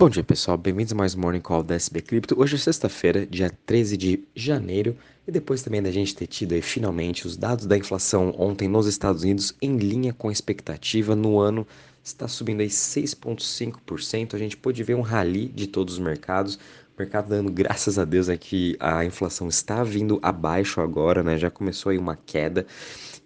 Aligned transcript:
Bom 0.00 0.08
dia 0.08 0.24
pessoal, 0.24 0.56
bem-vindos 0.56 0.94
a 0.94 0.96
mais 0.96 1.14
um 1.14 1.20
Morning 1.20 1.42
Call 1.42 1.62
da 1.62 1.74
SB 1.74 2.00
Crypto. 2.00 2.40
Hoje 2.40 2.54
é 2.54 2.58
sexta-feira, 2.58 3.26
dia 3.26 3.52
13 3.66 3.98
de 3.98 4.24
janeiro, 4.34 4.96
e 5.28 5.30
depois 5.30 5.60
também 5.60 5.82
da 5.82 5.90
gente 5.90 6.16
ter 6.16 6.26
tido 6.26 6.54
aí, 6.54 6.62
finalmente 6.62 7.26
os 7.26 7.36
dados 7.36 7.66
da 7.66 7.76
inflação 7.76 8.34
ontem 8.38 8.66
nos 8.66 8.86
Estados 8.86 9.24
Unidos 9.24 9.54
em 9.60 9.76
linha 9.76 10.14
com 10.14 10.30
a 10.30 10.32
expectativa 10.32 11.14
no 11.14 11.38
ano 11.38 11.66
está 12.02 12.26
subindo 12.26 12.62
aí 12.62 12.68
6,5%. 12.68 14.32
A 14.32 14.38
gente 14.38 14.56
pôde 14.56 14.82
ver 14.82 14.94
um 14.94 15.02
rally 15.02 15.48
de 15.48 15.66
todos 15.66 15.92
os 15.92 16.00
mercados. 16.00 16.54
O 16.54 16.58
mercado 16.98 17.28
dando 17.28 17.52
graças 17.52 17.98
a 17.98 18.04
Deus 18.06 18.30
é 18.30 18.38
que 18.38 18.78
a 18.80 19.04
inflação 19.04 19.48
está 19.48 19.84
vindo 19.84 20.18
abaixo 20.22 20.80
agora, 20.80 21.22
né? 21.22 21.36
Já 21.36 21.50
começou 21.50 21.90
aí 21.90 21.98
uma 21.98 22.16
queda 22.16 22.66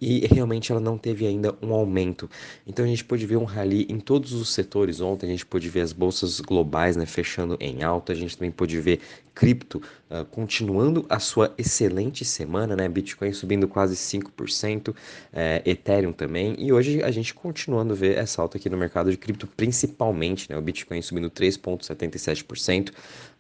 e 0.01 0.27
realmente 0.27 0.71
ela 0.71 0.81
não 0.81 0.99
teve 0.99 1.27
ainda 1.27 1.57
um 1.63 1.73
aumento. 1.73 2.29
Então 2.67 2.85
a 2.85 2.89
gente 2.89 3.05
pôde 3.05 3.27
ver 3.27 3.37
um 3.37 3.45
rally 3.45 3.87
em 3.89 3.99
todos 3.99 4.33
os 4.33 4.51
setores. 4.53 5.01
Ontem 5.01 5.27
a 5.27 5.31
gente 5.31 5.47
pôde 5.47 5.69
ver 5.69 5.81
as 5.81 5.93
bolsas 5.93 6.41
globais 6.41 6.97
né, 6.97 7.07
fechando 7.07 7.57
em 7.61 7.83
alta, 7.83 8.13
a 8.13 8.17
gente 8.17 8.37
também 8.37 8.51
pôde 8.51 8.81
ver 8.81 9.01
cripto 9.35 9.83
uh, 10.11 10.25
continuando 10.27 11.05
a 11.09 11.19
sua 11.19 11.53
excelente 11.59 12.25
semana, 12.25 12.77
né? 12.77 12.89
Bitcoin 12.89 13.33
subindo 13.33 13.67
quase 13.67 13.97
5%, 13.97 14.95
é, 15.33 15.61
Ethereum 15.67 16.13
também, 16.13 16.55
e 16.59 16.73
hoje 16.73 17.03
a 17.03 17.11
gente 17.11 17.35
continuando 17.35 17.93
a 17.93 17.97
ver 17.97 18.17
essa 18.17 18.41
alta 18.41 18.57
aqui 18.57 18.71
no 18.71 18.77
mercado 18.77 19.11
de 19.11 19.17
cripto, 19.17 19.47
principalmente, 19.47 20.49
né? 20.51 20.57
O 20.57 20.63
Bitcoin 20.63 21.03
subindo 21.03 21.29
3,77%, 21.31 22.91
uh, 22.91 22.93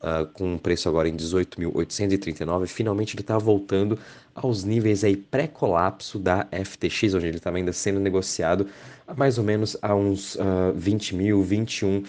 ah, 0.02 0.26
com 0.26 0.54
um 0.54 0.58
preço 0.58 0.88
agora 0.88 1.08
em 1.08 1.16
18.839, 1.16 2.66
finalmente 2.66 3.14
ele 3.14 3.22
está 3.22 3.38
voltando 3.38 3.98
aos 4.34 4.64
níveis 4.64 5.04
aí 5.04 5.16
pré-colapso 5.16 6.18
da 6.18 6.46
FTX, 6.50 7.14
onde 7.14 7.26
ele 7.26 7.36
estava 7.36 7.56
ainda 7.56 7.72
sendo 7.72 8.00
negociado 8.00 8.66
a 9.06 9.14
mais 9.14 9.38
ou 9.38 9.44
menos 9.44 9.76
a 9.80 9.94
uns 9.94 10.34
uh, 10.36 10.72
20 10.74 11.14
mil, 11.14 11.42
21 11.42 11.90
mil 11.90 12.04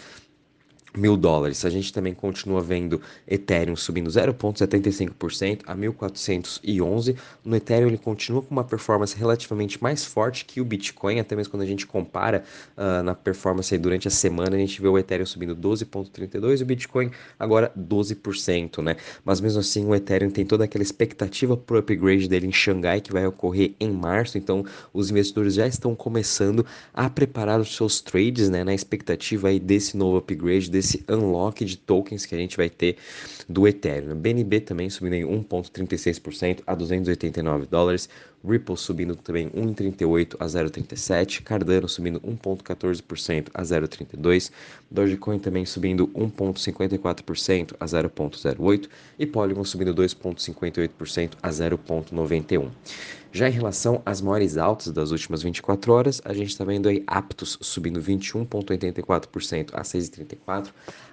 dólares. 1.17 1.65
A 1.65 1.69
gente 1.69 1.91
também 1.91 2.13
continua 2.13 2.61
vendo 2.61 3.01
Ethereum 3.27 3.75
subindo 3.75 4.09
0,75% 4.09 5.61
a 5.65 5.75
1.411. 5.75 7.15
No 7.43 7.55
Ethereum 7.55 7.87
ele 7.87 7.97
continua 7.97 8.41
com 8.41 8.51
uma 8.51 8.63
performance 8.63 9.15
relativamente 9.17 9.81
mais 9.81 10.05
forte 10.05 10.45
que 10.45 10.61
o 10.61 10.65
Bitcoin, 10.65 11.19
até 11.19 11.35
mesmo 11.35 11.51
quando 11.51 11.63
a 11.63 11.65
gente 11.65 11.85
compara 11.85 12.43
uh, 12.77 13.03
na 13.03 13.13
performance 13.13 13.77
durante 13.77 14.07
a 14.07 14.11
semana, 14.11 14.55
a 14.55 14.59
gente 14.59 14.81
vê 14.81 14.87
o 14.87 14.97
Ethereum 14.97 15.25
subindo 15.25 15.55
12,32% 15.55 16.59
e 16.59 16.63
o 16.63 16.65
Bitcoin 16.65 17.11
agora 17.39 17.71
12%, 17.77 18.81
né? 18.81 18.95
Mas 19.23 19.41
mesmo 19.41 19.59
assim 19.59 19.85
o 19.85 19.93
Ethereum 19.93 20.29
tem 20.29 20.45
toda 20.45 20.63
aquela 20.63 20.83
expectativa 20.83 21.57
para 21.57 21.75
o 21.75 21.79
upgrade 21.79 22.27
dele 22.27 22.47
em 22.47 22.51
Xangai 22.51 23.01
que 23.01 23.11
vai 23.11 23.25
ocorrer 23.27 23.73
em 23.79 23.91
março, 23.91 24.37
então 24.37 24.63
os 24.93 25.09
investidores 25.09 25.53
já 25.53 25.67
estão 25.67 25.95
começando 25.95 26.65
a 26.93 27.09
preparar 27.09 27.59
os 27.59 27.75
seus 27.75 28.01
trades, 28.01 28.49
né, 28.49 28.63
na 28.63 28.73
expectativa 28.73 29.49
aí 29.49 29.59
desse 29.59 29.97
novo 29.97 30.17
upgrade, 30.17 30.69
desse 30.69 30.84
esse 30.85 31.03
unlock 31.09 31.65
de 31.65 31.77
tokens 31.77 32.25
que 32.25 32.35
a 32.35 32.37
gente 32.37 32.55
vai 32.55 32.69
ter 32.69 32.97
do 33.49 33.67
Ethereum. 33.67 34.15
BNB 34.15 34.61
também 34.61 34.89
subindo 34.89 35.13
em 35.13 35.23
1,36% 35.23 36.61
a 36.65 36.75
289 36.75 37.65
dólares. 37.65 38.07
Ripple 38.47 38.77
subindo 38.77 39.15
também 39.15 39.49
1,38 39.49 40.35
a 40.39 40.45
0,37, 40.45 41.41
Cardano 41.43 41.87
subindo 41.89 42.19
1,14% 42.21 43.47
a 43.53 43.61
0,32, 43.61 44.51
Dogecoin 44.89 45.39
também 45.39 45.65
subindo 45.65 46.07
1,54% 46.09 47.75
a 47.79 47.85
0,08 47.85 48.89
e 49.17 49.25
Polygon 49.25 49.63
subindo 49.63 49.93
2,58% 49.95 51.31
a 51.41 51.49
0,91. 51.49 52.69
Já 53.35 53.49
em 53.49 53.51
relação 53.51 54.01
às 54.05 54.21
maiores 54.21 54.55
altas 54.55 54.93
das 54.93 55.11
últimas 55.11 55.43
24 55.43 55.91
horas, 55.91 56.21
a 56.23 56.33
gente 56.33 56.47
está 56.47 56.63
vendo 56.63 56.87
aí 56.87 57.03
Aptos 57.05 57.57
subindo 57.59 57.99
21,84% 57.99 59.71
a 59.73 59.81
6,34. 59.81 60.69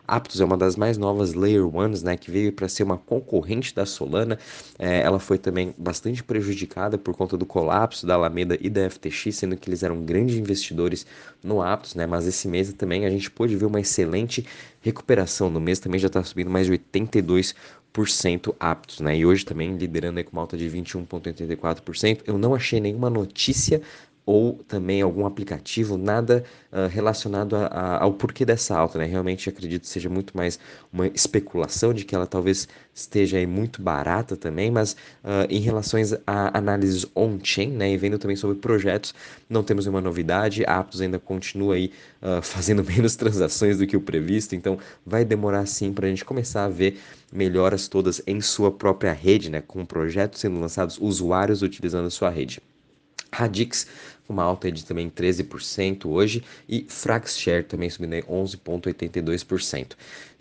Aptos 0.06 0.41
é 0.41 0.45
uma 0.45 0.56
das 0.56 0.77
mais 0.77 0.98
novas 0.98 1.34
Layer 1.34 1.64
Ones, 1.75 2.03
né, 2.03 2.17
que 2.17 2.31
veio 2.31 2.53
para 2.53 2.69
ser 2.69 2.83
uma 2.83 2.98
concorrente 2.98 3.75
da 3.75 3.86
Solana. 3.86 4.39
É, 4.78 5.00
ela 5.00 5.19
foi 5.19 5.39
também 5.39 5.75
bastante 5.78 6.22
prejudicada 6.22 6.98
por 6.98 7.14
conta 7.17 7.36
do 7.36 7.46
colapso 7.46 8.07
da 8.07 8.14
Alameda 8.14 8.58
e 8.61 8.68
da 8.68 8.89
FTX, 8.90 9.36
sendo 9.36 9.57
que 9.57 9.68
eles 9.68 9.83
eram 9.83 10.02
grandes 10.02 10.36
investidores 10.36 11.07
no 11.42 11.63
Aptos, 11.63 11.95
né, 11.95 12.07
mas 12.07 12.27
esse 12.27 12.48
mês 12.48 12.73
também 12.73 13.07
a 13.07 13.11
gente 13.11 13.30
pôde 13.30 13.57
ver 13.57 13.67
uma 13.67 13.80
excelente 13.80 14.46
recuperação. 14.80 15.48
No 15.48 15.61
mês 15.61 15.79
também 15.79 16.01
já 16.01 16.08
está 16.08 16.23
subindo 16.23 16.51
mais 16.51 16.67
de 16.67 16.73
82% 16.73 17.55
aptos, 18.58 19.01
né? 19.01 19.17
E 19.17 19.27
hoje 19.27 19.45
também 19.45 19.77
liderando 19.77 20.19
aí 20.19 20.24
com 20.24 20.33
uma 20.33 20.42
alta 20.42 20.57
de 20.57 20.69
21,84%. 20.69 22.23
Eu 22.27 22.39
não 22.39 22.55
achei 22.55 22.80
nenhuma 22.80 23.11
notícia 23.11 23.83
ou 24.24 24.55
também 24.68 25.02
algum 25.02 25.27
aplicativo, 25.27 25.96
nada 25.96 26.44
uh, 26.72 26.86
relacionado 26.88 27.56
a, 27.56 27.66
a, 27.66 28.02
ao 28.02 28.12
porquê 28.12 28.44
dessa 28.44 28.77
alta, 28.77 28.98
né? 28.98 29.05
Realmente 29.05 29.48
acredito 29.48 29.83
que 29.83 29.88
seja 29.88 30.08
muito 30.08 30.36
mais 30.36 30.58
uma 30.92 31.08
especulação 31.08 31.92
de 31.92 32.05
que 32.05 32.14
ela 32.14 32.27
talvez 32.27 32.68
esteja 32.94 33.38
aí 33.38 33.46
muito 33.46 33.83
barata 33.83 34.36
também, 34.36 34.70
mas 34.70 34.92
uh, 35.24 35.46
em 35.50 35.60
relação 35.60 36.00
a 36.27 36.56
análises 36.56 37.05
on-chain, 37.16 37.70
né? 37.70 37.92
E 37.92 37.96
vendo 37.96 38.18
também 38.18 38.36
sobre 38.36 38.56
projetos, 38.56 39.14
não 39.48 39.62
temos 39.64 39.86
nenhuma 39.86 40.00
novidade, 40.00 40.64
a 40.66 40.78
Aptos 40.78 41.00
ainda 41.00 41.18
continua 41.18 41.74
aí 41.74 41.92
uh, 42.22 42.40
fazendo 42.42 42.84
menos 42.84 43.16
transações 43.16 43.78
do 43.78 43.86
que 43.86 43.96
o 43.96 44.00
previsto, 44.00 44.54
então 44.54 44.78
vai 45.04 45.24
demorar 45.24 45.66
sim 45.66 45.92
para 45.92 46.06
a 46.06 46.10
gente 46.10 46.24
começar 46.24 46.64
a 46.64 46.68
ver 46.68 47.00
melhoras 47.33 47.89
todas 47.89 48.22
em 48.27 48.40
sua 48.40 48.70
própria 48.70 49.12
rede, 49.12 49.50
né? 49.50 49.60
Com 49.60 49.84
projetos 49.84 50.40
sendo 50.40 50.60
lançados, 50.60 50.98
usuários 51.00 51.62
utilizando 51.62 52.06
a 52.06 52.10
sua 52.10 52.30
rede. 52.30 52.60
Radix 53.33 53.87
uma 54.28 54.42
alta 54.42 54.70
de 54.70 54.84
também 54.84 55.10
13% 55.10 56.06
hoje 56.06 56.42
e 56.68 56.86
Fraxshare 56.88 57.64
também 57.64 57.90
subindo 57.90 58.14
11,82%. 58.16 59.92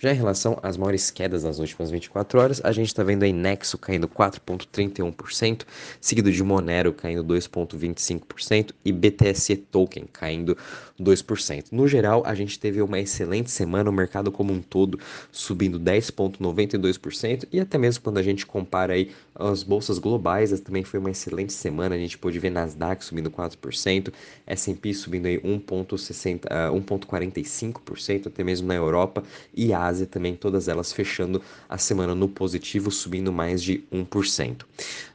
Já 0.01 0.11
em 0.11 0.15
relação 0.15 0.57
às 0.63 0.77
maiores 0.77 1.11
quedas 1.11 1.43
nas 1.43 1.59
últimas 1.59 1.91
24 1.91 2.39
horas, 2.39 2.61
a 2.63 2.71
gente 2.71 2.87
está 2.87 3.03
vendo 3.03 3.21
aí 3.21 3.31
Nexo 3.31 3.77
caindo 3.77 4.07
4,31%, 4.07 5.61
seguido 5.99 6.31
de 6.31 6.43
Monero 6.43 6.91
caindo 6.91 7.23
2,25% 7.23 8.71
e 8.83 8.91
BTC 8.91 9.57
Token 9.57 10.05
caindo 10.11 10.57
2%. 10.99 11.65
No 11.71 11.87
geral, 11.87 12.23
a 12.25 12.33
gente 12.33 12.59
teve 12.59 12.81
uma 12.81 12.99
excelente 12.99 13.51
semana, 13.51 13.91
o 13.91 13.93
mercado 13.93 14.31
como 14.31 14.51
um 14.51 14.59
todo 14.59 14.99
subindo 15.31 15.79
10,92% 15.79 17.47
e 17.51 17.59
até 17.59 17.77
mesmo 17.77 18.03
quando 18.03 18.17
a 18.17 18.23
gente 18.23 18.43
compara 18.43 18.93
aí 18.93 19.11
as 19.35 19.61
bolsas 19.61 19.99
globais, 19.99 20.59
também 20.61 20.83
foi 20.83 20.99
uma 20.99 21.11
excelente 21.11 21.53
semana, 21.53 21.93
a 21.93 21.97
gente 21.99 22.17
pôde 22.17 22.39
ver 22.39 22.49
Nasdaq 22.49 23.05
subindo 23.05 23.29
4%, 23.29 23.70
1,5%, 23.71 24.13
S&P 24.45 24.93
subindo 24.93 25.25
aí 25.25 25.39
1,45% 25.39 28.25
uh, 28.25 28.27
até 28.27 28.43
mesmo 28.43 28.67
na 28.67 28.75
Europa 28.75 29.23
e 29.53 29.73
Ásia 29.73 30.05
também, 30.05 30.35
todas 30.35 30.67
elas 30.67 30.93
fechando 30.93 31.41
a 31.67 31.77
semana 31.77 32.13
no 32.13 32.27
positivo, 32.27 32.91
subindo 32.91 33.31
mais 33.31 33.63
de 33.63 33.83
1%. 33.91 34.61
Uh, 34.61 34.65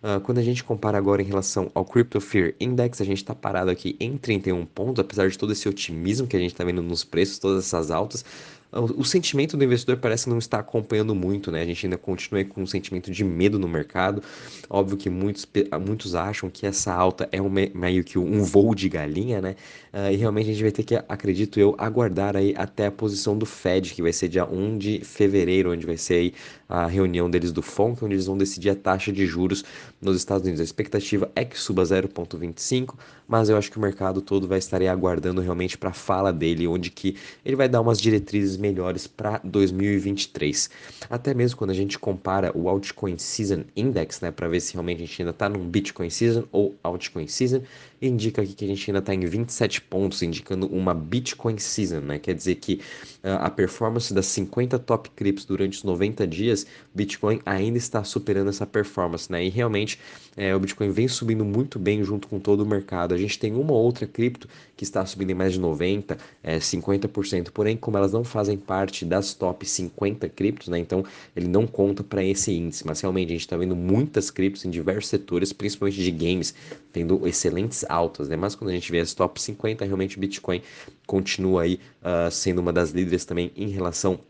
ah, 0.02 0.20
quando 0.20 0.38
a 0.38 0.42
gente 0.42 0.64
compara 0.64 0.96
agora 0.96 1.20
em 1.22 1.26
relação 1.26 1.70
ao 1.74 1.84
Crypto 1.84 2.20
Fear 2.20 2.54
Index, 2.58 3.00
a 3.00 3.04
gente 3.04 3.18
está 3.18 3.34
parado 3.34 3.70
aqui 3.70 3.96
em 4.00 4.16
31 4.16 4.64
pontos, 4.66 5.00
apesar 5.00 5.28
de 5.28 5.36
todo 5.36 5.52
esse 5.52 5.68
otimismo 5.68 6.26
que 6.26 6.36
a 6.36 6.40
gente 6.40 6.52
está 6.52 6.64
vendo 6.64 6.82
nos 6.82 7.04
preços, 7.04 7.38
todas 7.38 7.64
essas 7.64 7.90
altas, 7.90 8.24
o 8.72 9.04
sentimento 9.04 9.56
do 9.56 9.64
investidor 9.64 9.96
parece 9.96 10.28
não 10.28 10.38
estar 10.38 10.58
acompanhando 10.58 11.14
muito, 11.14 11.50
né? 11.50 11.62
A 11.62 11.64
gente 11.64 11.86
ainda 11.86 11.96
continua 11.96 12.44
com 12.44 12.62
um 12.62 12.66
sentimento 12.66 13.10
de 13.10 13.24
medo 13.24 13.58
no 13.58 13.68
mercado. 13.68 14.22
Óbvio 14.68 14.96
que 14.96 15.08
muitos, 15.08 15.46
muitos 15.84 16.14
acham 16.14 16.50
que 16.50 16.66
essa 16.66 16.92
alta 16.92 17.28
é 17.32 17.40
um, 17.40 17.48
meio 17.48 18.04
que 18.04 18.18
um 18.18 18.42
voo 18.42 18.74
de 18.74 18.88
galinha, 18.88 19.40
né? 19.40 19.56
Uh, 19.92 20.12
e 20.12 20.16
realmente 20.16 20.50
a 20.50 20.52
gente 20.52 20.62
vai 20.62 20.72
ter 20.72 20.82
que, 20.82 20.94
acredito 21.08 21.58
eu, 21.58 21.74
aguardar 21.78 22.36
aí 22.36 22.54
até 22.56 22.86
a 22.86 22.90
posição 22.90 23.38
do 23.38 23.46
Fed, 23.46 23.94
que 23.94 24.02
vai 24.02 24.12
ser 24.12 24.28
dia 24.28 24.44
1 24.44 24.76
de 24.76 25.00
fevereiro, 25.04 25.72
onde 25.72 25.86
vai 25.86 25.96
ser 25.96 26.14
aí 26.14 26.34
a 26.68 26.86
reunião 26.86 27.30
deles 27.30 27.52
do 27.52 27.62
FONC, 27.62 28.04
onde 28.04 28.14
eles 28.14 28.26
vão 28.26 28.36
decidir 28.36 28.70
a 28.70 28.74
taxa 28.74 29.12
de 29.12 29.24
juros 29.24 29.64
nos 30.00 30.16
Estados 30.16 30.42
Unidos. 30.42 30.60
A 30.60 30.64
expectativa 30.64 31.30
é 31.34 31.44
que 31.44 31.58
suba 31.58 31.82
0,25, 31.82 32.94
mas 33.26 33.48
eu 33.48 33.56
acho 33.56 33.70
que 33.70 33.78
o 33.78 33.80
mercado 33.80 34.20
todo 34.20 34.48
vai 34.48 34.58
estar 34.58 34.82
aguardando 34.82 35.40
realmente 35.40 35.78
para 35.78 35.90
a 35.90 35.94
fala 35.94 36.32
dele, 36.32 36.66
onde 36.66 36.90
que 36.90 37.16
ele 37.44 37.56
vai 37.56 37.68
dar 37.68 37.80
umas 37.80 38.00
diretrizes 38.00 38.55
melhores 38.56 39.06
para 39.06 39.40
2023. 39.44 40.70
Até 41.08 41.34
mesmo 41.34 41.56
quando 41.56 41.70
a 41.70 41.74
gente 41.74 41.98
compara 41.98 42.50
o 42.56 42.68
Altcoin 42.68 43.18
Season 43.18 43.64
Index, 43.76 44.20
né, 44.20 44.30
para 44.30 44.48
ver 44.48 44.60
se 44.60 44.74
realmente 44.74 45.02
a 45.02 45.06
gente 45.06 45.22
ainda 45.22 45.30
está 45.30 45.48
num 45.48 45.68
Bitcoin 45.68 46.10
Season 46.10 46.44
ou 46.52 46.74
Altcoin 46.82 47.26
Season, 47.26 47.62
indica 48.00 48.42
aqui 48.42 48.54
que 48.54 48.64
a 48.64 48.68
gente 48.68 48.90
ainda 48.90 48.98
está 48.98 49.14
em 49.14 49.20
27 49.20 49.80
pontos, 49.82 50.22
indicando 50.22 50.66
uma 50.66 50.92
Bitcoin 50.94 51.58
Season, 51.58 52.00
né? 52.00 52.18
Quer 52.18 52.34
dizer 52.34 52.56
que 52.56 52.80
uh, 53.24 53.40
a 53.40 53.50
performance 53.50 54.12
das 54.12 54.26
50 54.26 54.78
top 54.78 55.10
criptos 55.10 55.44
durante 55.44 55.78
os 55.78 55.84
90 55.84 56.26
dias, 56.26 56.66
Bitcoin 56.94 57.40
ainda 57.46 57.78
está 57.78 58.04
superando 58.04 58.48
essa 58.48 58.66
performance, 58.66 59.30
né? 59.30 59.44
E 59.44 59.48
realmente 59.48 59.98
é, 60.36 60.54
o 60.54 60.60
Bitcoin 60.60 60.90
vem 60.90 61.08
subindo 61.08 61.44
muito 61.44 61.78
bem 61.78 62.04
junto 62.04 62.28
com 62.28 62.38
todo 62.38 62.60
o 62.60 62.66
mercado. 62.66 63.14
A 63.14 63.18
gente 63.18 63.38
tem 63.38 63.54
uma 63.54 63.72
outra 63.72 64.06
cripto 64.06 64.48
que 64.76 64.84
está 64.84 65.04
subindo 65.06 65.30
em 65.30 65.34
mais 65.34 65.54
de 65.54 65.60
90, 65.60 66.18
é, 66.42 66.58
50%, 66.58 67.50
porém, 67.50 67.76
como 67.76 67.96
elas 67.96 68.12
não 68.12 68.22
fazem 68.22 68.45
parte 68.54 69.06
das 69.06 69.32
top 69.32 69.66
50 69.66 70.28
criptos, 70.28 70.68
né? 70.68 70.78
Então 70.78 71.02
ele 71.34 71.48
não 71.48 71.66
conta 71.66 72.04
para 72.04 72.22
esse 72.22 72.52
índice, 72.52 72.86
mas 72.86 73.00
realmente 73.00 73.28
a 73.28 73.32
gente 73.32 73.40
está 73.40 73.56
vendo 73.56 73.74
muitas 73.74 74.30
criptos 74.30 74.66
em 74.66 74.70
diversos 74.70 75.08
setores, 75.08 75.54
principalmente 75.54 76.02
de 76.02 76.10
games, 76.10 76.54
tendo 76.92 77.26
excelentes 77.26 77.82
altas, 77.88 78.28
né? 78.28 78.36
Mas 78.36 78.54
quando 78.54 78.68
a 78.68 78.74
gente 78.74 78.92
vê 78.92 79.00
as 79.00 79.14
top 79.14 79.40
50, 79.40 79.86
realmente 79.86 80.18
o 80.18 80.20
Bitcoin 80.20 80.60
continua 81.06 81.62
aí 81.62 81.80
uh, 82.02 82.30
sendo 82.30 82.60
uma 82.60 82.74
das 82.74 82.90
líderes 82.90 83.24
também 83.24 83.50
em 83.56 83.68
relação 83.68 84.20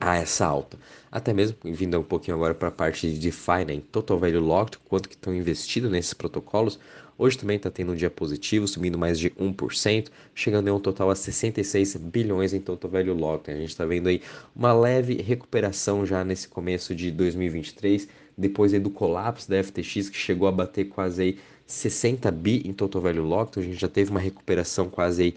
a 0.00 0.16
essa 0.16 0.46
alta. 0.46 0.78
Até 1.12 1.32
mesmo 1.32 1.56
vindo 1.62 1.98
um 1.98 2.02
pouquinho 2.02 2.36
agora 2.36 2.54
para 2.54 2.68
a 2.68 2.72
parte 2.72 3.10
de 3.10 3.18
DeFi, 3.18 3.64
né, 3.66 3.74
em 3.74 3.80
Total 3.80 4.18
Value 4.18 4.40
Locked, 4.40 4.78
quanto 4.88 5.08
que 5.08 5.14
estão 5.14 5.34
investidos 5.34 5.90
nesses 5.90 6.14
protocolos. 6.14 6.78
Hoje 7.18 7.36
também 7.36 7.58
está 7.58 7.70
tendo 7.70 7.92
um 7.92 7.94
dia 7.94 8.08
positivo, 8.08 8.66
subindo 8.66 8.96
mais 8.96 9.18
de 9.18 9.28
1%, 9.32 10.08
chegando 10.34 10.68
em 10.68 10.70
um 10.70 10.80
total 10.80 11.10
a 11.10 11.14
66 11.14 11.96
bilhões 11.96 12.54
em 12.54 12.60
Total 12.60 12.90
Value 12.90 13.12
Locked. 13.12 13.50
A 13.54 13.58
gente 13.58 13.68
está 13.68 13.84
vendo 13.84 14.08
aí 14.08 14.22
uma 14.56 14.72
leve 14.72 15.20
recuperação 15.20 16.06
já 16.06 16.24
nesse 16.24 16.48
começo 16.48 16.94
de 16.94 17.10
2023, 17.10 18.08
depois 18.40 18.72
do 18.72 18.90
colapso 18.90 19.48
da 19.48 19.62
FTX, 19.62 20.08
que 20.08 20.16
chegou 20.16 20.48
a 20.48 20.52
bater 20.52 20.86
quase 20.86 21.22
aí 21.22 21.38
60 21.66 22.28
bi 22.32 22.62
em 22.64 22.72
total 22.72 23.00
value 23.00 23.22
locked, 23.22 23.60
a 23.60 23.62
gente 23.62 23.78
já 23.78 23.88
teve 23.88 24.10
uma 24.10 24.18
recuperação 24.18 24.88
quase 24.88 25.22
aí, 25.22 25.34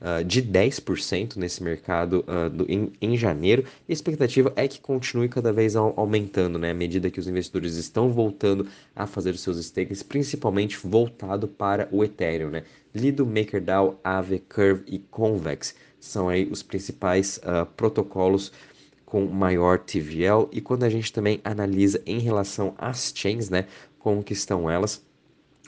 uh, 0.00 0.24
de 0.24 0.42
10% 0.42 1.36
nesse 1.36 1.62
mercado 1.62 2.24
uh, 2.26 2.50
do, 2.50 2.68
em, 2.68 2.90
em, 3.00 3.16
janeiro, 3.16 3.64
e 3.88 3.92
a 3.92 3.94
expectativa 3.94 4.52
é 4.56 4.66
que 4.66 4.80
continue 4.80 5.28
cada 5.28 5.52
vez 5.52 5.76
aumentando, 5.76 6.58
né, 6.58 6.72
à 6.72 6.74
medida 6.74 7.08
que 7.08 7.20
os 7.20 7.28
investidores 7.28 7.76
estão 7.76 8.10
voltando 8.10 8.66
a 8.96 9.06
fazer 9.06 9.30
os 9.30 9.40
seus 9.40 9.64
stakes, 9.64 10.02
principalmente 10.02 10.76
voltado 10.76 11.46
para 11.46 11.88
o 11.92 12.02
Ethereum, 12.02 12.50
né, 12.50 12.64
Lido, 12.92 13.24
MakerDAO, 13.24 14.00
Aave, 14.02 14.40
Curve 14.40 14.82
e 14.86 14.98
Convex 14.98 15.74
são 16.00 16.28
aí 16.28 16.48
os 16.50 16.62
principais 16.62 17.38
uh, 17.38 17.66
protocolos 17.76 18.52
com 19.06 19.24
maior 19.24 19.78
TVL, 19.78 20.48
e 20.52 20.60
quando 20.60 20.82
a 20.82 20.90
gente 20.90 21.10
também 21.12 21.40
analisa 21.42 22.02
em 22.04 22.18
relação 22.18 22.74
às 22.76 23.12
chains, 23.14 23.48
né, 23.48 23.66
como 23.98 24.22
que 24.22 24.34
estão 24.34 24.68
elas, 24.68 25.06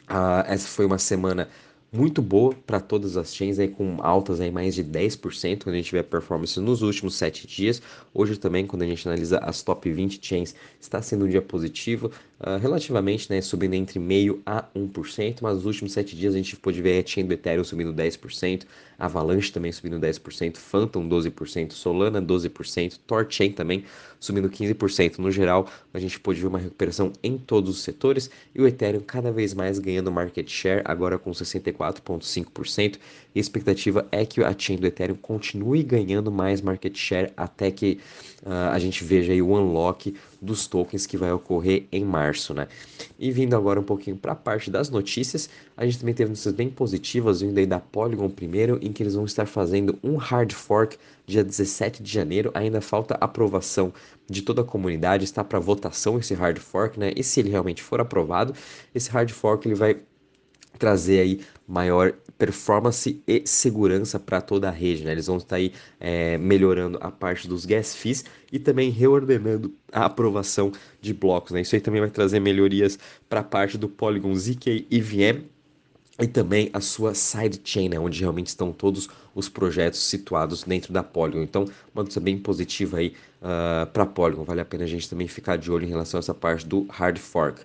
Uh, 0.09 0.41
essa 0.47 0.67
foi 0.67 0.87
uma 0.87 0.97
semana 0.97 1.51
muito 1.91 2.21
boa 2.21 2.55
para 2.67 2.81
todas 2.81 3.17
as 3.17 3.35
chains, 3.35 3.59
aí, 3.59 3.69
com 3.69 3.97
altas 4.01 4.41
aí 4.41 4.51
mais 4.51 4.75
de 4.75 4.85
10% 4.85 5.65
quando 5.65 5.75
a 5.75 5.79
gente 5.79 5.91
vê 5.91 6.01
a 6.01 6.05
performance 6.05 6.59
nos 6.61 6.83
últimos 6.83 7.15
7 7.15 7.47
dias. 7.47 7.81
Hoje 8.13 8.37
também, 8.37 8.67
quando 8.67 8.83
a 8.83 8.87
gente 8.87 9.07
analisa 9.09 9.39
as 9.39 9.63
top 9.63 9.91
20 9.91 10.19
chains, 10.21 10.55
está 10.79 11.01
sendo 11.01 11.25
um 11.25 11.29
dia 11.29 11.41
positivo, 11.41 12.11
uh, 12.41 12.59
relativamente, 12.61 13.31
né, 13.31 13.41
subindo 13.41 13.75
entre 13.75 13.99
meio 13.99 14.43
a 14.45 14.65
1%, 14.75 15.39
mas 15.41 15.57
nos 15.57 15.67
últimos 15.67 15.93
7 15.93 16.15
dias 16.15 16.35
a 16.35 16.37
gente 16.37 16.57
pôde 16.57 16.83
ver 16.83 17.03
a 17.03 17.07
chain 17.07 17.25
do 17.25 17.33
Ethereum 17.33 17.65
subindo 17.65 17.93
10%, 17.93 18.65
Avalanche 18.99 19.51
também 19.51 19.73
subindo 19.73 19.99
10%, 19.99 20.57
Phantom 20.57 21.09
12%, 21.09 21.73
Solana 21.73 22.21
12%, 22.21 22.99
Torchain 23.07 23.53
também 23.53 23.85
subindo 24.21 24.49
15%. 24.49 25.19
No 25.19 25.31
geral, 25.31 25.69
a 25.93 25.99
gente 25.99 26.19
pôde 26.19 26.41
ver 26.41 26.47
uma 26.47 26.59
recuperação 26.59 27.13
em 27.23 27.39
todos 27.39 27.77
os 27.77 27.83
setores 27.83 28.31
e 28.55 28.61
o 28.61 28.67
Ethereum 28.67 29.01
cada 29.01 29.31
vez 29.31 29.55
mais 29.55 29.79
ganhando 29.79 30.11
market 30.11 30.49
share, 30.49 30.83
agora 30.85 31.19
com 31.19 31.31
64,5%. 31.31 32.99
E 33.35 33.39
a 33.39 33.41
expectativa 33.41 34.07
é 34.11 34.25
que 34.25 34.43
a 34.43 34.55
chain 34.57 34.77
do 34.77 34.87
Ethereum 34.87 35.17
continue 35.17 35.83
ganhando 35.83 36.33
mais 36.33 36.61
market 36.61 36.97
share 36.97 37.33
até 37.37 37.71
que 37.71 38.01
uh, 38.43 38.71
a 38.73 38.79
gente 38.79 39.05
veja 39.05 39.33
aí 39.33 39.43
o 39.43 39.53
unlock 39.53 40.15
dos 40.41 40.67
tokens 40.67 41.07
que 41.07 41.17
vai 41.17 41.33
ocorrer 41.33 41.87
em 41.93 42.05
março, 42.05 42.55
né? 42.55 42.69
E 43.19 43.31
vindo 43.31 43.55
agora 43.55 43.79
um 43.81 43.85
pouquinho 43.85 44.17
para 44.17 44.33
a 44.33 44.37
parte 44.37 44.71
das 44.71 44.89
notícias, 44.91 45.51
a 45.79 45.87
gente 45.87 46.01
também 46.01 46.13
teve 46.13 46.31
notícias 46.31 46.53
bem 46.53 46.69
positivas 46.69 47.41
vindo 47.41 47.57
aí 47.57 47.65
da 47.65 47.79
Polygon 47.79 48.29
primeiro, 48.29 48.81
em 48.83 48.93
que 48.93 49.01
eles 49.01 49.15
vão 49.15 49.25
estar 49.25 49.47
fazendo 49.47 49.97
um 50.03 50.17
hard 50.17 50.53
fork 50.53 50.99
dia 51.25 51.45
17 51.45 52.03
de 52.03 52.13
janeiro. 52.13 52.51
Ainda 52.53 52.81
falta 52.81 53.17
aprovação 53.21 53.93
de 54.29 54.43
toda 54.43 54.63
a 54.63 54.65
comunidade, 54.65 55.23
está 55.23 55.45
para 55.45 55.61
votação 55.61 56.19
esse 56.19 56.35
hard 56.35 56.59
fork, 56.59 56.99
né? 56.99 57.13
E 57.15 57.23
se 57.23 57.39
ele 57.39 57.51
realmente 57.51 57.81
for 57.81 58.01
aprovado, 58.01 58.53
esse 58.93 59.09
hard 59.09 59.31
fork 59.31 59.69
ele 59.69 59.77
vai 59.77 60.01
trazer 60.81 61.21
aí 61.21 61.41
maior 61.67 62.13
performance 62.37 63.23
e 63.27 63.43
segurança 63.47 64.19
para 64.19 64.41
toda 64.41 64.69
a 64.69 64.73
rede. 64.73 65.05
Né? 65.05 65.13
Eles 65.13 65.29
vão 65.29 65.37
estar 65.37 65.57
aí 65.57 65.73
é, 66.01 66.37
melhorando 66.39 66.99
a 67.01 67.11
parte 67.11 67.47
dos 67.47 67.65
gas 67.65 67.95
fees 67.95 68.25
e 68.53 68.59
também 68.59 68.91
reordenando 68.91 69.73
a 69.93 70.07
aprovação 70.07 70.73
de 71.01 71.15
blocos. 71.15 71.53
Né? 71.53 71.61
Isso 71.61 71.77
aí 71.77 71.81
também 71.81 72.01
vai 72.01 72.11
trazer 72.11 72.41
melhorias 72.41 72.99
para 73.29 73.41
a 73.41 73.45
parte 73.45 73.79
do 73.79 73.89
Polygon 73.89 74.35
ZK 74.35 74.87
EVM 74.91 75.58
e 76.19 76.27
também 76.27 76.69
a 76.73 76.81
sua 76.81 77.15
sidechain, 77.15 77.89
né, 77.89 77.99
onde 77.99 78.21
realmente 78.21 78.49
estão 78.49 78.73
todos 78.73 79.09
os 79.35 79.49
projetos 79.49 80.01
situados 80.01 80.65
dentro 80.65 80.93
da 80.93 81.03
Polygon. 81.03 81.43
Então, 81.43 81.63
uma 81.95 82.03
notícia 82.03 82.21
bem 82.21 82.37
positiva 82.37 82.99
aí 82.99 83.09
uh, 83.09 83.13
ah, 83.43 83.89
para 83.93 84.05
Polygon. 84.05 84.43
Vale 84.43 84.61
a 84.61 84.65
pena 84.65 84.83
a 84.83 84.87
gente 84.87 85.09
também 85.09 85.29
ficar 85.29 85.57
de 85.57 85.71
olho 85.71 85.85
em 85.85 85.89
relação 85.89 86.19
a 86.19 86.21
essa 86.21 86.35
parte 86.35 86.67
do 86.67 86.87
hard 86.91 87.19
fork. 87.19 87.63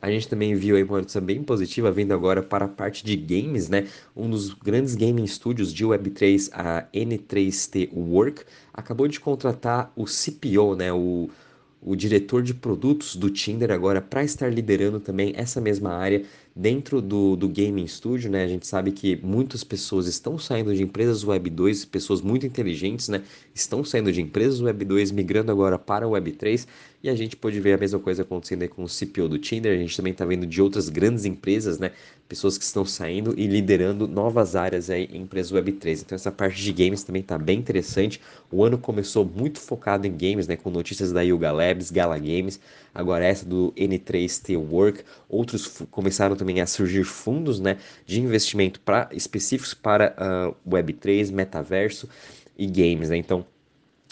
A 0.00 0.08
gente 0.08 0.28
também 0.28 0.54
viu 0.54 0.76
aí 0.76 0.84
uma 0.84 0.98
notícia 0.98 1.20
bem 1.20 1.42
positiva 1.42 1.90
vindo 1.90 2.12
agora 2.12 2.44
para 2.44 2.66
a 2.66 2.68
parte 2.68 3.04
de 3.04 3.16
games, 3.16 3.68
né? 3.68 3.88
Um 4.14 4.30
dos 4.30 4.54
grandes 4.54 4.94
gaming 4.94 5.26
studios 5.26 5.74
de 5.74 5.84
Web3, 5.84 6.50
a 6.52 6.84
N3T 6.94 7.90
Work, 7.92 8.44
acabou 8.72 9.08
de 9.08 9.18
contratar 9.18 9.92
o 9.96 10.04
CPO, 10.04 10.76
né? 10.76 10.92
O 10.92 11.28
o 11.86 11.94
diretor 11.94 12.42
de 12.42 12.52
produtos 12.52 13.14
do 13.14 13.30
Tinder 13.30 13.70
agora 13.70 14.02
para 14.02 14.24
estar 14.24 14.52
liderando 14.52 14.98
também 14.98 15.32
essa 15.36 15.60
mesma 15.60 15.94
área 15.94 16.24
dentro 16.56 17.02
do, 17.02 17.36
do 17.36 17.50
Gaming 17.50 17.86
Studio, 17.86 18.30
né? 18.30 18.42
A 18.42 18.48
gente 18.48 18.66
sabe 18.66 18.90
que 18.90 19.14
muitas 19.22 19.62
pessoas 19.62 20.06
estão 20.06 20.38
saindo 20.38 20.74
de 20.74 20.82
empresas 20.82 21.22
Web 21.22 21.50
2, 21.50 21.84
pessoas 21.84 22.22
muito 22.22 22.46
inteligentes, 22.46 23.10
né? 23.10 23.22
Estão 23.54 23.84
saindo 23.84 24.10
de 24.10 24.22
empresas 24.22 24.62
Web 24.62 24.86
2, 24.86 25.10
migrando 25.10 25.52
agora 25.52 25.78
para 25.78 26.08
Web 26.08 26.32
3, 26.32 26.66
e 27.02 27.10
a 27.10 27.14
gente 27.14 27.36
pode 27.36 27.60
ver 27.60 27.74
a 27.74 27.78
mesma 27.78 27.98
coisa 27.98 28.22
acontecendo 28.22 28.62
aí 28.62 28.68
com 28.68 28.82
o 28.82 28.88
CPO 28.88 29.28
do 29.28 29.38
Tinder, 29.38 29.72
a 29.72 29.76
gente 29.78 29.94
também 29.94 30.12
está 30.12 30.24
vendo 30.24 30.46
de 30.46 30.62
outras 30.62 30.88
grandes 30.88 31.24
empresas, 31.26 31.78
né? 31.78 31.92
Pessoas 32.28 32.56
que 32.58 32.64
estão 32.64 32.84
saindo 32.84 33.34
e 33.38 33.46
liderando 33.46 34.08
novas 34.08 34.56
áreas 34.56 34.90
aí 34.90 35.08
em 35.12 35.22
empresas 35.22 35.52
Web3. 35.52 36.02
Então 36.02 36.16
essa 36.16 36.32
parte 36.32 36.60
de 36.60 36.72
games 36.72 37.04
também 37.04 37.22
está 37.22 37.38
bem 37.38 37.58
interessante. 37.58 38.20
O 38.50 38.64
ano 38.64 38.78
começou 38.78 39.24
muito 39.24 39.60
focado 39.60 40.06
em 40.06 40.16
games, 40.16 40.48
né? 40.48 40.56
Com 40.56 40.70
notícias 40.70 41.12
da 41.12 41.20
Yuga 41.20 41.52
Labs, 41.52 41.90
Gala 41.90 42.18
Games, 42.18 42.58
agora 42.94 43.24
essa 43.24 43.44
do 43.44 43.72
N3T 43.76 44.56
Work. 44.56 45.04
Outros 45.28 45.82
começaram 45.90 46.34
também 46.34 46.45
a 46.60 46.66
surgir 46.66 47.04
fundos, 47.04 47.60
né? 47.60 47.78
De 48.04 48.20
investimento 48.20 48.80
para 48.80 49.08
específicos 49.12 49.74
para 49.74 50.14
uh, 50.18 50.70
Web3, 50.70 51.32
metaverso 51.32 52.08
e 52.56 52.66
games, 52.66 53.10
né? 53.10 53.16
Então 53.16 53.44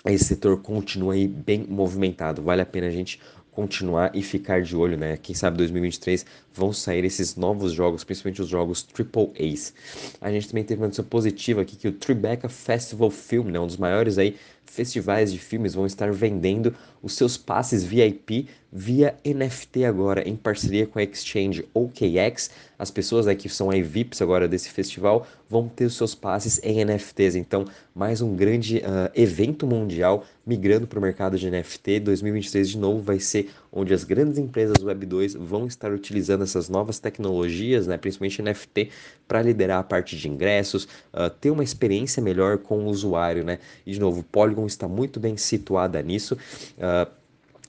esse 0.06 0.24
setor 0.24 0.60
continua 0.60 1.14
aí 1.14 1.26
bem 1.26 1.64
movimentado. 1.66 2.42
Vale 2.42 2.60
a 2.60 2.66
pena 2.66 2.88
a 2.88 2.90
gente 2.90 3.18
continuar 3.54 4.10
e 4.14 4.22
ficar 4.22 4.60
de 4.62 4.76
olho, 4.76 4.96
né? 4.96 5.16
Quem 5.16 5.34
sabe 5.34 5.56
2023 5.58 6.26
vão 6.52 6.72
sair 6.72 7.04
esses 7.04 7.36
novos 7.36 7.72
jogos, 7.72 8.02
principalmente 8.02 8.42
os 8.42 8.48
jogos 8.48 8.82
Triple 8.82 9.30
A's. 9.38 9.72
A 10.20 10.30
gente 10.30 10.48
também 10.48 10.64
teve 10.64 10.80
uma 10.80 10.86
notícia 10.88 11.04
positiva 11.04 11.62
aqui 11.62 11.76
que 11.76 11.88
o 11.88 11.92
Tribeca 11.92 12.48
Festival 12.48 13.10
Film, 13.10 13.50
né, 13.50 13.60
um 13.60 13.66
dos 13.66 13.76
maiores 13.76 14.18
aí 14.18 14.36
festivais 14.66 15.32
de 15.32 15.38
filmes 15.38 15.74
vão 15.74 15.86
estar 15.86 16.12
vendendo 16.12 16.74
os 17.04 17.12
seus 17.12 17.36
passes 17.36 17.84
VIP 17.84 18.48
via 18.76 19.14
NFT 19.24 19.84
agora, 19.84 20.28
em 20.28 20.34
parceria 20.34 20.84
com 20.84 20.98
a 20.98 21.02
exchange 21.04 21.64
OKX. 21.72 22.50
As 22.76 22.90
pessoas 22.90 23.26
né, 23.26 23.34
que 23.36 23.48
são 23.48 23.70
aí 23.70 23.80
VIPs 23.82 24.20
agora 24.20 24.48
desse 24.48 24.68
festival 24.68 25.24
vão 25.48 25.68
ter 25.68 25.84
os 25.84 25.96
seus 25.96 26.12
passes 26.12 26.60
em 26.64 26.84
NFTs. 26.84 27.36
Então, 27.36 27.64
mais 27.94 28.20
um 28.20 28.34
grande 28.34 28.78
uh, 28.78 29.08
evento 29.14 29.64
mundial 29.64 30.24
migrando 30.44 30.88
para 30.88 30.98
o 30.98 31.02
mercado 31.02 31.38
de 31.38 31.48
NFT. 31.48 32.00
2023 32.00 32.70
de 32.70 32.78
novo 32.78 33.00
vai 33.00 33.20
ser 33.20 33.48
onde 33.70 33.94
as 33.94 34.02
grandes 34.02 34.38
empresas 34.38 34.82
Web 34.82 35.06
2 35.06 35.34
vão 35.34 35.68
estar 35.68 35.92
utilizando 35.92 36.42
essas 36.42 36.68
novas 36.68 36.98
tecnologias, 36.98 37.86
né, 37.86 37.96
principalmente 37.96 38.42
NFT, 38.42 38.90
para 39.28 39.40
liderar 39.40 39.78
a 39.78 39.84
parte 39.84 40.16
de 40.16 40.28
ingressos, 40.28 40.84
uh, 41.12 41.30
ter 41.40 41.52
uma 41.52 41.62
experiência 41.62 42.20
melhor 42.20 42.58
com 42.58 42.80
o 42.80 42.86
usuário. 42.88 43.44
Né? 43.44 43.60
E 43.86 43.92
de 43.92 44.00
novo, 44.00 44.20
o 44.20 44.24
Polygon 44.24 44.66
está 44.66 44.88
muito 44.88 45.20
bem 45.20 45.36
situada 45.36 46.02
nisso. 46.02 46.36
Uh, 46.76 46.93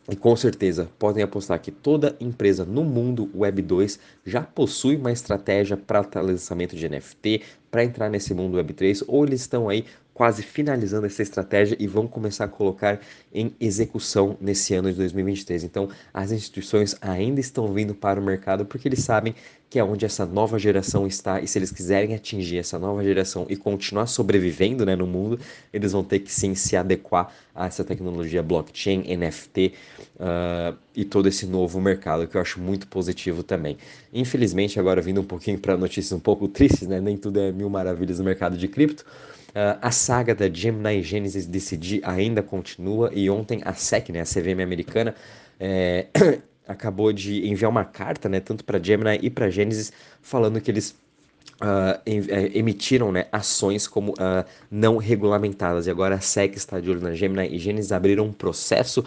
e 0.08 0.15
com 0.15 0.36
certeza 0.36 0.88
podem 1.00 1.24
apostar 1.24 1.60
que 1.60 1.72
toda 1.72 2.15
empresa 2.20 2.63
no 2.63 2.84
mundo 2.84 3.29
Web 3.34 3.62
2 3.63 4.00
já 4.25 4.41
possui 4.41 4.96
uma 4.96 5.12
estratégia 5.12 5.75
para 5.75 6.22
lançamento 6.22 6.75
de 6.75 6.88
NFT, 6.88 7.41
para 7.72 7.84
entrar 7.84 8.10
nesse 8.10 8.34
mundo 8.34 8.55
Web 8.55 8.74
3, 8.74 9.03
ou 9.08 9.25
eles 9.25 9.41
estão 9.41 9.67
aí 9.67 9.84
quase 10.13 10.44
finalizando 10.44 11.05
essa 11.05 11.22
estratégia 11.22 11.75
e 11.77 11.88
vão 11.88 12.08
começar 12.08 12.46
a 12.46 12.48
colocar 12.48 13.01
em 13.34 13.53
execução 13.60 14.38
nesse 14.39 14.74
ano 14.74 14.89
de 14.89 14.98
2023. 14.98 15.65
Então, 15.65 15.89
as 16.13 16.32
instituições 16.32 16.96
ainda 17.01 17.41
estão 17.41 17.74
vindo 17.74 17.94
para 17.94 18.17
o 18.17 18.24
mercado 18.24 18.65
porque 18.65 18.88
eles 18.88 19.03
sabem 19.03 19.36
que 19.70 19.77
é 19.77 19.84
onde 19.84 20.05
essa 20.05 20.25
nova 20.25 20.58
geração 20.58 21.05
está 21.05 21.41
e 21.41 21.48
se 21.48 21.60
eles 21.60 21.70
quiserem 21.70 22.15
atingir 22.15 22.60
essa 22.60 22.79
nova 22.79 23.03
geração 23.03 23.46
e 23.50 23.58
continuar 23.58 24.05
sobrevivendo 24.05 24.86
né, 24.86 24.96
no 24.96 25.05
mundo, 25.05 25.38
eles 25.74 25.91
vão 25.91 26.01
ter 26.01 26.20
que 26.20 26.32
sim 26.32 26.55
se 26.55 26.77
adequar 26.77 27.34
a 27.55 27.67
essa 27.67 27.83
tecnologia 27.83 28.43
blockchain, 28.43 29.03
NFT 29.15 29.67
uh, 29.67 30.19
ah, 30.19 30.74
e 30.93 31.05
todo 31.05 31.27
esse 31.27 31.45
novo 31.45 31.79
mercado 31.79 32.27
que 32.27 32.35
eu 32.35 32.41
acho 32.41 32.59
muito 32.59 32.88
positivo 32.88 33.41
também. 33.43 33.77
Infelizmente, 34.13 34.79
agora 34.79 35.01
vindo 35.01 35.21
um 35.21 35.25
pouquinho 35.25 35.57
para 35.57 35.77
notícias 35.77 36.12
um 36.12 36.19
pouco 36.19 36.47
tristes, 36.50 36.88
né? 36.88 37.00
nem 37.00 37.15
tudo 37.15 37.39
é 37.39 37.51
mil 37.51 37.69
maravilhas 37.69 38.19
no 38.19 38.25
mercado 38.25 38.57
de 38.57 38.67
cripto. 38.67 39.05
Uh, 39.50 39.79
a 39.81 39.89
saga 39.89 40.35
da 40.35 40.50
Gemini 40.50 41.01
Genesis 41.01 41.45
decidir 41.45 42.01
ainda 42.03 42.43
continua 42.43 43.09
e 43.13 43.29
ontem 43.29 43.62
a 43.63 43.74
SEC, 43.74 44.09
né, 44.09 44.19
a 44.19 44.25
CVM 44.25 44.62
americana, 44.62 45.15
é, 45.57 46.07
acabou 46.67 47.13
de 47.13 47.47
enviar 47.47 47.71
uma 47.71 47.85
carta, 47.85 48.27
né, 48.27 48.41
tanto 48.41 48.65
para 48.65 48.83
Gemini 48.83 49.17
e 49.21 49.29
para 49.29 49.50
Genesis, 49.50 49.93
falando 50.21 50.59
que 50.59 50.69
eles 50.69 50.93
Uh, 51.55 51.97
emitiram 52.53 53.13
né, 53.13 53.27
ações 53.31 53.87
como 53.87 54.11
uh, 54.11 54.43
não 54.69 54.97
regulamentadas. 54.97 55.87
E 55.87 55.89
agora 55.89 56.15
a 56.15 56.19
SEC 56.19 56.55
está 56.57 56.81
de 56.81 56.89
olho 56.89 56.99
na 56.99 57.13
Gemini 57.13 57.47
e 57.55 57.59
Genesis 57.59 57.93
abriram 57.93 58.25
um 58.25 58.33
processo 58.33 59.05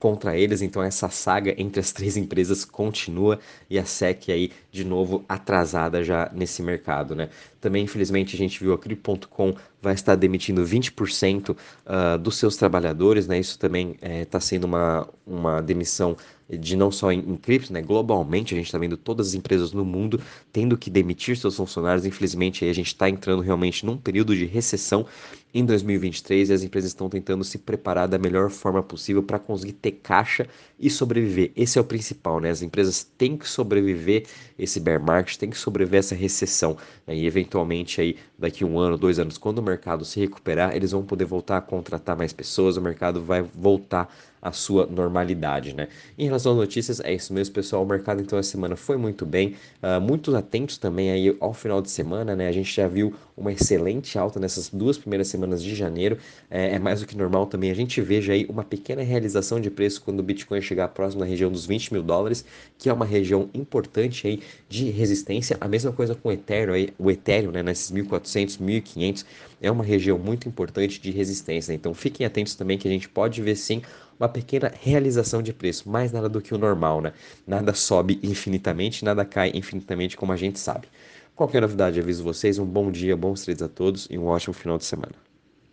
contra 0.00 0.36
eles, 0.36 0.62
então 0.62 0.82
essa 0.82 1.10
saga 1.10 1.54
entre 1.58 1.78
as 1.78 1.92
três 1.92 2.16
empresas 2.16 2.64
continua 2.64 3.38
e 3.68 3.78
a 3.78 3.84
SEC 3.84 4.30
aí 4.30 4.50
de 4.72 4.82
novo 4.82 5.22
atrasada 5.28 6.02
já 6.02 6.30
nesse 6.32 6.62
mercado, 6.62 7.14
né? 7.14 7.28
Também, 7.60 7.84
infelizmente, 7.84 8.34
a 8.34 8.38
gente 8.38 8.58
viu 8.58 8.72
a 8.72 8.78
Crypto.com 8.78 9.54
vai 9.82 9.92
estar 9.92 10.14
demitindo 10.16 10.64
20% 10.64 11.50
uh, 11.50 12.18
dos 12.18 12.38
seus 12.38 12.56
trabalhadores, 12.56 13.26
né? 13.26 13.38
Isso 13.38 13.58
também 13.58 13.96
está 14.00 14.38
eh, 14.38 14.40
sendo 14.40 14.64
uma, 14.64 15.06
uma 15.26 15.60
demissão 15.60 16.16
de 16.58 16.76
não 16.76 16.90
só 16.90 17.12
em, 17.12 17.18
em 17.20 17.36
cripto, 17.36 17.72
né? 17.72 17.82
Globalmente, 17.82 18.54
a 18.54 18.56
gente 18.56 18.66
está 18.66 18.78
vendo 18.78 18.96
todas 18.96 19.28
as 19.28 19.34
empresas 19.34 19.72
no 19.72 19.84
mundo 19.84 20.20
tendo 20.52 20.76
que 20.76 20.90
demitir 20.90 21.36
seus 21.36 21.56
funcionários. 21.56 22.04
Infelizmente, 22.04 22.64
aí 22.64 22.70
a 22.70 22.74
gente 22.74 22.88
está 22.88 23.08
entrando 23.08 23.42
realmente 23.42 23.84
num 23.86 23.96
período 23.96 24.34
de 24.34 24.44
recessão 24.44 25.06
em 25.52 25.64
2023 25.64 26.50
e 26.50 26.52
as 26.52 26.62
empresas 26.62 26.90
estão 26.90 27.08
tentando 27.08 27.42
se 27.42 27.58
preparar 27.58 28.06
da 28.06 28.18
melhor 28.18 28.50
forma 28.50 28.82
possível 28.82 29.22
para 29.22 29.38
conseguir 29.38 29.72
ter 29.72 29.92
caixa 29.92 30.46
e 30.78 30.88
sobreviver. 30.88 31.50
Esse 31.56 31.78
é 31.78 31.80
o 31.80 31.84
principal, 31.84 32.40
né? 32.40 32.50
As 32.50 32.62
empresas 32.62 33.02
têm 33.18 33.36
que 33.36 33.48
sobreviver 33.48 34.26
esse 34.58 34.78
bear 34.78 35.02
market, 35.02 35.36
têm 35.36 35.50
que 35.50 35.58
sobreviver 35.58 36.00
essa 36.00 36.14
recessão. 36.14 36.76
Né? 37.06 37.16
E 37.16 37.26
eventualmente 37.26 38.00
aí 38.00 38.16
daqui 38.38 38.64
um 38.64 38.78
ano, 38.78 38.96
dois 38.96 39.18
anos, 39.18 39.36
quando 39.36 39.58
o 39.58 39.62
mercado 39.62 40.04
se 40.04 40.20
recuperar, 40.20 40.74
eles 40.74 40.92
vão 40.92 41.04
poder 41.04 41.24
voltar 41.24 41.58
a 41.58 41.60
contratar 41.60 42.16
mais 42.16 42.32
pessoas, 42.32 42.76
o 42.76 42.80
mercado 42.80 43.22
vai 43.22 43.42
voltar 43.42 44.08
à 44.42 44.52
sua 44.52 44.86
normalidade, 44.86 45.74
né? 45.74 45.88
Em 46.18 46.24
relação 46.24 46.52
às 46.52 46.58
notícias, 46.58 47.00
é 47.00 47.12
isso 47.12 47.32
mesmo, 47.32 47.54
pessoal. 47.54 47.82
O 47.82 47.86
mercado 47.86 48.20
então 48.20 48.38
essa 48.38 48.50
semana 48.50 48.76
foi 48.76 48.96
muito 48.96 49.26
bem, 49.26 49.56
uh, 49.82 50.00
muito 50.00 50.34
atentos 50.34 50.78
também 50.78 51.10
aí 51.10 51.36
ao 51.40 51.52
final 51.52 51.82
de 51.82 51.90
semana, 51.90 52.34
né? 52.34 52.48
A 52.48 52.52
gente 52.52 52.74
já 52.74 52.88
viu 52.88 53.14
uma 53.36 53.52
excelente 53.52 54.18
alta 54.18 54.38
nessas 54.38 54.68
duas 54.68 54.98
primeiras 54.98 55.28
semanas 55.28 55.62
de 55.62 55.74
janeiro, 55.74 56.18
é, 56.50 56.74
é 56.74 56.78
mais 56.78 57.00
do 57.00 57.06
que 57.06 57.16
normal 57.16 57.46
também. 57.46 57.70
A 57.70 57.74
gente 57.74 58.00
veja 58.00 58.32
aí 58.32 58.46
uma 58.48 58.62
pequena 58.62 59.02
realização 59.02 59.60
de 59.60 59.70
preço 59.70 60.02
quando 60.02 60.20
o 60.20 60.22
Bitcoin 60.22 60.60
chegar 60.60 60.88
próximo 60.88 61.20
da 61.20 61.26
região 61.26 61.50
dos 61.50 61.66
20 61.66 61.92
mil 61.92 62.02
dólares, 62.02 62.44
que 62.78 62.88
é 62.88 62.92
uma 62.92 63.04
região 63.04 63.48
importante 63.54 64.26
aí 64.26 64.42
de 64.68 64.90
resistência. 64.90 65.56
A 65.60 65.68
mesma 65.68 65.92
coisa 65.92 66.14
com 66.14 66.28
o 66.28 66.32
Ethereum, 66.32 66.74
aí, 66.74 66.90
o 66.98 67.10
Ethereum, 67.10 67.50
né, 67.50 67.62
nesses 67.62 67.90
1400, 67.90 68.58
1500, 68.58 69.24
é 69.60 69.70
uma 69.70 69.84
região 69.84 70.18
muito 70.18 70.48
importante 70.48 71.00
de 71.00 71.10
resistência. 71.10 71.72
Então 71.72 71.94
fiquem 71.94 72.26
atentos 72.26 72.54
também 72.54 72.78
que 72.78 72.88
a 72.88 72.90
gente 72.90 73.08
pode 73.08 73.40
ver 73.42 73.56
sim 73.56 73.82
uma 74.20 74.28
pequena 74.28 74.70
realização 74.80 75.42
de 75.42 75.52
preço, 75.52 75.88
mais 75.88 76.12
nada 76.12 76.28
do 76.28 76.42
que 76.42 76.54
o 76.54 76.58
normal, 76.58 77.00
né? 77.00 77.12
Nada 77.46 77.72
sobe 77.74 78.20
infinitamente, 78.22 79.04
nada 79.04 79.24
cai 79.24 79.50
infinitamente, 79.54 80.16
como 80.16 80.32
a 80.32 80.36
gente 80.36 80.58
sabe. 80.60 80.88
Qualquer 81.34 81.62
novidade, 81.62 81.98
aviso 81.98 82.22
vocês. 82.22 82.58
Um 82.58 82.66
bom 82.66 82.90
dia, 82.90 83.16
bons 83.16 83.42
trades 83.42 83.62
a 83.62 83.68
todos 83.68 84.06
e 84.10 84.18
um 84.18 84.26
ótimo 84.26 84.52
final 84.52 84.76
de 84.76 84.84
semana. 84.84 85.29